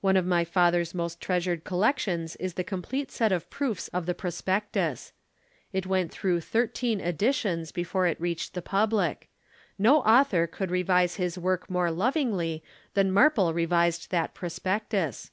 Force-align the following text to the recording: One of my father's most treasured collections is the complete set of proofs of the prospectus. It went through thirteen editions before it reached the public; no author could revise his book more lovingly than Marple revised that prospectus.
One 0.00 0.16
of 0.16 0.24
my 0.24 0.46
father's 0.46 0.94
most 0.94 1.20
treasured 1.20 1.62
collections 1.62 2.36
is 2.36 2.54
the 2.54 2.64
complete 2.64 3.10
set 3.10 3.32
of 3.32 3.50
proofs 3.50 3.88
of 3.88 4.06
the 4.06 4.14
prospectus. 4.14 5.12
It 5.74 5.84
went 5.86 6.10
through 6.10 6.40
thirteen 6.40 7.02
editions 7.02 7.70
before 7.70 8.06
it 8.06 8.18
reached 8.18 8.54
the 8.54 8.62
public; 8.62 9.28
no 9.78 9.98
author 10.00 10.46
could 10.46 10.70
revise 10.70 11.16
his 11.16 11.36
book 11.36 11.68
more 11.68 11.90
lovingly 11.90 12.64
than 12.94 13.12
Marple 13.12 13.52
revised 13.52 14.10
that 14.10 14.32
prospectus. 14.32 15.32